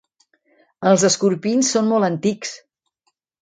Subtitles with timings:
[0.91, 2.57] Els escorpins són molt antics.